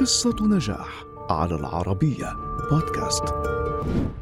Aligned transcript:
قصة 0.00 0.36
نجاح 0.40 1.04
على 1.30 1.54
العربية 1.54 2.36
بودكاست. 2.70 3.24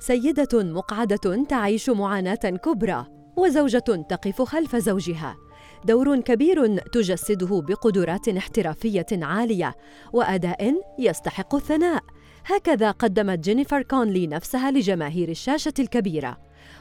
سيدة 0.00 0.48
مقعدة 0.54 1.44
تعيش 1.48 1.90
معاناة 1.90 2.34
كبرى 2.34 3.06
وزوجة 3.36 4.04
تقف 4.08 4.42
خلف 4.42 4.76
زوجها. 4.76 5.36
دور 5.84 6.20
كبير 6.20 6.78
تجسده 6.78 7.60
بقدرات 7.60 8.28
احترافية 8.28 9.06
عالية 9.12 9.74
وأداء 10.12 10.74
يستحق 10.98 11.54
الثناء. 11.54 12.02
هكذا 12.46 12.90
قدمت 12.90 13.38
جينيفر 13.38 13.82
كونلي 13.82 14.26
نفسها 14.26 14.70
لجماهير 14.70 15.28
الشاشة 15.28 15.74
الكبيرة. 15.78 16.36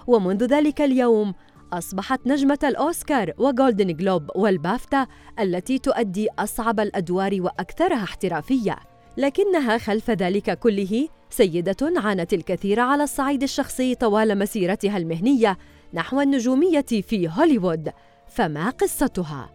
ومنذ 0.08 0.46
ذلك 0.46 0.82
اليوم 0.82 1.34
أصبحت 1.74 2.28
نجمة 2.28 2.60
الأوسكار 2.64 3.34
وجولدن 3.38 3.96
جلوب 3.96 4.30
والبافتا 4.36 5.08
التي 5.40 5.80
تؤدي 5.80 6.28
أصعب 6.40 6.80
الأدوار 6.80 7.38
وأكثرها 7.42 8.04
احترافية. 8.04 8.76
لكنها 9.18 9.78
خلف 9.78 10.12
ذلك 10.12 10.60
كله 10.60 11.08
سيدة 11.30 11.94
عانت 11.98 12.34
الكثير 12.34 12.80
على 12.80 13.04
الصعيد 13.04 13.44
الشخصي 13.44 13.96
طوال 13.96 14.40
مسيرتها 14.40 14.98
المهنية 14.98 15.58
نحو 15.94 16.22
النجومية 16.22 16.86
في 17.02 17.30
هوليوود. 17.30 17.90
فما 18.28 18.70
قصتها؟ 18.70 19.50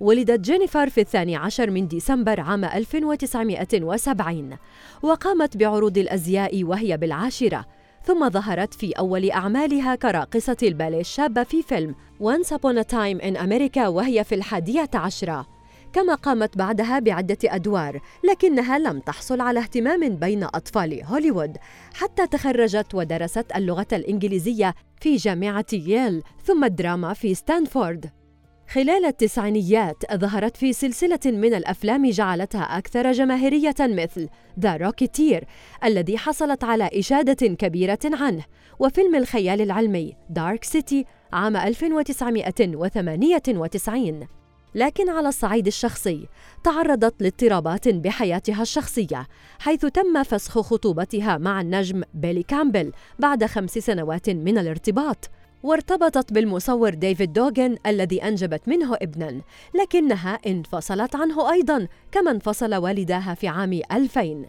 ولدت 0.00 0.40
جينيفر 0.40 0.88
في 0.88 1.00
الثاني 1.00 1.36
عشر 1.36 1.70
من 1.70 1.88
ديسمبر 1.88 2.40
عام 2.40 2.64
1970 2.64 4.56
وقامت 5.02 5.56
بعروض 5.56 5.98
الأزياء 5.98 6.64
وهي 6.64 6.96
بالعاشرة. 6.96 7.66
ثم 8.04 8.30
ظهرت 8.30 8.74
في 8.74 8.92
أول 8.92 9.30
أعمالها 9.30 9.94
كراقصة 9.94 10.56
الباليه 10.62 11.00
الشابة 11.00 11.42
في 11.42 11.62
فيلم 11.62 11.94
Once 12.20 12.48
Upon 12.48 12.78
a 12.78 12.84
Time 12.92 13.20
in 13.20 13.36
America 13.36 13.78
وهي 13.86 14.24
في 14.24 14.34
الحادية 14.34 14.90
عشرة. 14.94 15.46
كما 15.92 16.14
قامت 16.14 16.58
بعدها 16.58 16.98
بعدة 16.98 17.38
أدوار 17.44 18.00
لكنها 18.30 18.78
لم 18.78 19.00
تحصل 19.00 19.40
على 19.40 19.60
اهتمام 19.60 20.16
بين 20.16 20.44
أطفال 20.44 21.04
هوليوود 21.04 21.56
حتى 21.94 22.26
تخرجت 22.26 22.94
ودرست 22.94 23.46
اللغة 23.56 23.86
الإنجليزية 23.92 24.74
في 25.00 25.16
جامعة 25.16 25.66
ييل 25.72 26.22
ثم 26.44 26.64
الدراما 26.64 27.12
في 27.12 27.34
ستانفورد. 27.34 28.23
خلال 28.68 29.04
التسعينيات 29.04 29.96
ظهرت 30.14 30.56
في 30.56 30.72
سلسلة 30.72 31.20
من 31.26 31.54
الأفلام 31.54 32.10
جعلتها 32.10 32.62
أكثر 32.62 33.12
جماهيرية 33.12 33.74
مثل 33.80 34.28
The 34.60 34.76
Rocketeer 34.76 35.44
الذي 35.84 36.18
حصلت 36.18 36.64
على 36.64 36.90
إشادة 36.92 37.46
كبيرة 37.46 37.98
عنه 38.04 38.44
وفيلم 38.78 39.14
الخيال 39.14 39.60
العلمي 39.60 40.16
Dark 40.30 40.64
City 40.64 41.04
عام 41.32 41.56
1998 41.56 44.26
لكن 44.74 45.10
على 45.10 45.28
الصعيد 45.28 45.66
الشخصي 45.66 46.28
تعرضت 46.64 47.22
لاضطرابات 47.22 47.88
بحياتها 47.88 48.62
الشخصية 48.62 49.26
حيث 49.58 49.86
تم 49.86 50.22
فسخ 50.22 50.58
خطوبتها 50.58 51.38
مع 51.38 51.60
النجم 51.60 52.02
بيلي 52.14 52.42
كامبل 52.42 52.92
بعد 53.18 53.44
خمس 53.44 53.70
سنوات 53.70 54.30
من 54.30 54.58
الارتباط. 54.58 55.30
وارتبطت 55.64 56.32
بالمصور 56.32 56.94
ديفيد 56.94 57.32
دوغن 57.32 57.76
الذي 57.86 58.22
أنجبت 58.22 58.68
منه 58.68 58.94
ابنا 58.94 59.40
لكنها 59.74 60.38
انفصلت 60.46 61.16
عنه 61.16 61.52
أيضا 61.52 61.88
كما 62.12 62.30
انفصل 62.30 62.74
والداها 62.74 63.34
في 63.34 63.48
عام 63.48 63.80
2000 63.92 64.44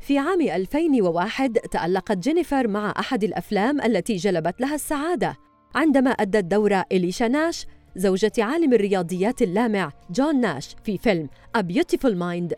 في 0.00 0.18
عام 0.18 0.40
2001 0.40 1.52
تألقت 1.52 2.18
جينيفر 2.18 2.68
مع 2.68 2.94
أحد 2.98 3.24
الأفلام 3.24 3.80
التي 3.80 4.16
جلبت 4.16 4.60
لها 4.60 4.74
السعادة. 4.74 5.36
عندما 5.74 6.10
أدت 6.10 6.44
دور 6.44 6.82
أليشا 6.92 7.24
ناش 7.24 7.66
زوجة 7.96 8.32
عالم 8.38 8.72
الرياضيات 8.72 9.42
اللامع 9.42 9.92
جون 10.10 10.40
ناش 10.40 10.76
في 10.84 10.98
فيلم 10.98 11.28
A 11.58 11.60
Beautiful 11.60 12.14
Mind 12.14 12.54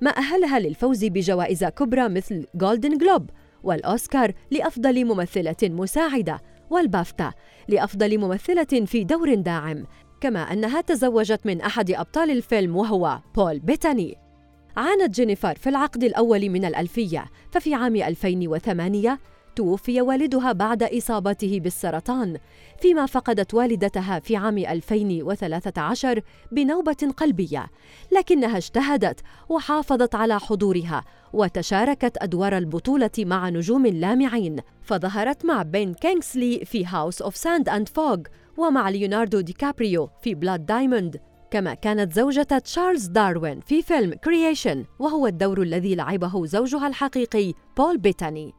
ما 0.00 0.10
أهلها 0.16 0.58
للفوز 0.58 1.04
بجوائز 1.04 1.64
كبرى 1.64 2.08
مثل 2.08 2.46
جولدن 2.54 2.98
جلوب 2.98 3.30
والأوسكار 3.62 4.32
لأفضل 4.50 5.04
ممثلة 5.04 5.56
مساعدة. 5.62 6.40
والبافتا 6.70 7.32
لأفضل 7.68 8.18
ممثلة 8.18 8.84
في 8.86 9.04
دور 9.04 9.34
داعم 9.34 9.86
كما 10.20 10.40
أنها 10.52 10.80
تزوجت 10.80 11.46
من 11.46 11.60
أحد 11.60 11.90
أبطال 11.90 12.30
الفيلم 12.30 12.76
وهو 12.76 13.18
بول 13.34 13.58
بيتاني. 13.58 14.18
عانت 14.76 15.14
جينيفر 15.14 15.54
في 15.54 15.68
العقد 15.68 16.04
الأول 16.04 16.48
من 16.50 16.64
الألفية 16.64 17.24
ففي 17.50 17.74
عام 17.74 17.96
2008 17.96 19.18
توفي 19.56 20.00
والدها 20.00 20.52
بعد 20.52 20.82
إصابته 20.82 21.60
بالسرطان 21.60 22.38
فيما 22.80 23.06
فقدت 23.06 23.54
والدتها 23.54 24.18
في 24.18 24.36
عام 24.36 24.58
2013 24.58 26.20
بنوبة 26.52 27.12
قلبية 27.16 27.66
لكنها 28.12 28.56
اجتهدت 28.56 29.20
وحافظت 29.48 30.14
على 30.14 30.40
حضورها 30.40 31.04
وتشاركت 31.32 32.16
أدوار 32.22 32.58
البطولة 32.58 33.10
مع 33.18 33.48
نجوم 33.48 33.86
لامعين 33.86 34.56
فظهرت 34.82 35.44
مع 35.44 35.62
بين 35.62 35.94
كينغسلي 35.94 36.64
في 36.64 36.86
House 36.86 37.22
of 37.22 37.36
Sand 37.36 37.68
and 37.68 37.88
Fog 37.88 38.18
ومع 38.56 38.88
ليوناردو 38.88 39.40
دي 39.40 39.52
كابريو 39.52 40.10
في 40.22 40.34
Blood 40.34 40.66
Diamond 40.66 41.20
كما 41.50 41.74
كانت 41.74 42.12
زوجة 42.12 42.42
تشارلز 42.42 43.06
داروين 43.06 43.60
في 43.60 43.82
فيلم 43.82 44.14
Creation 44.14 44.84
وهو 44.98 45.26
الدور 45.26 45.62
الذي 45.62 45.94
لعبه 45.94 46.46
زوجها 46.46 46.86
الحقيقي 46.86 47.52
بول 47.76 47.98
بيتاني 47.98 48.52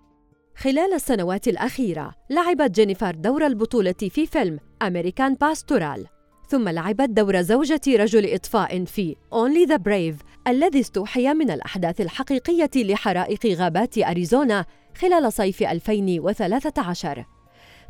خلال 0.57 0.93
السنوات 0.93 1.47
الأخيرة 1.47 2.11
لعبت 2.29 2.71
جينيفر 2.71 3.15
دور 3.15 3.45
البطولة 3.45 3.95
في 4.09 4.25
فيلم 4.25 4.59
American 4.81 5.33
Pastoral 5.33 6.05
ثم 6.47 6.69
لعبت 6.69 7.09
دور 7.09 7.41
زوجة 7.41 7.81
رجل 7.87 8.33
إطفاء 8.33 8.85
في 8.85 9.15
Only 9.15 9.69
the 9.69 9.77
Brave 9.77 10.25
الذي 10.47 10.79
استوحي 10.79 11.33
من 11.33 11.51
الأحداث 11.51 12.01
الحقيقية 12.01 12.69
لحرائق 12.75 13.45
غابات 13.45 13.97
أريزونا 13.97 14.65
خلال 14.97 15.33
صيف 15.33 15.63
2013 15.63 17.25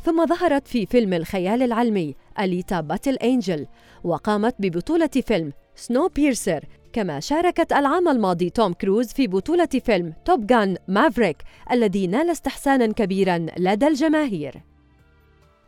ثم 0.03 0.25
ظهرت 0.25 0.67
في 0.67 0.85
فيلم 0.85 1.13
الخيال 1.13 1.61
العلمي 1.61 2.15
Alita 2.39 2.81
Battle 2.81 3.15
Angel 3.15 3.67
وقامت 4.03 4.55
ببطولة 4.59 5.09
فيلم 5.27 5.53
Snowpiercer 5.75 6.65
كما 6.95 7.19
شاركت 7.19 7.73
العام 7.73 8.07
الماضي 8.07 8.49
توم 8.49 8.73
كروز 8.73 9.07
في 9.07 9.27
بطولة 9.27 9.67
فيلم 9.85 10.13
Top 10.25 10.47
Gun 10.47 10.77
Maverick 10.87 11.37
الذي 11.71 12.07
نال 12.07 12.29
استحسانا 12.29 12.87
كبيرا 12.87 13.45
لدى 13.57 13.87
الجماهير. 13.87 14.61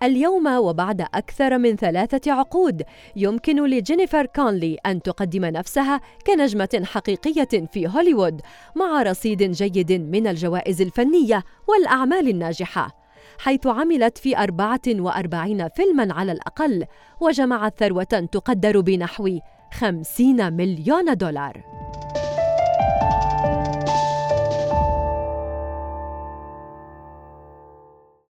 اليوم 0.03 0.47
وبعد 0.47 1.01
أكثر 1.01 1.57
من 1.57 1.75
ثلاثة 1.75 2.31
عقود 2.31 2.83
يمكن 3.15 3.65
لجينيفر 3.65 4.25
كونلي 4.25 4.77
أن 4.85 5.01
تقدم 5.01 5.45
نفسها 5.45 6.01
كنجمة 6.27 6.81
حقيقية 6.83 7.67
في 7.71 7.87
هوليوود 7.87 8.41
مع 8.75 9.01
رصيد 9.01 9.43
جيد 9.43 9.91
من 9.91 10.27
الجوائز 10.27 10.81
الفنية 10.81 11.43
والأعمال 11.67 12.29
الناجحة. 12.29 13.07
حيث 13.39 13.67
عملت 13.67 14.17
في 14.17 14.37
44 14.37 15.69
فيلما 15.69 16.13
على 16.13 16.31
الأقل 16.31 16.85
وجمعت 17.21 17.79
ثروة 17.79 18.27
تقدر 18.31 18.81
بنحو 18.81 19.39
50 19.71 20.53
مليون 20.53 21.13
دولار. 21.13 21.76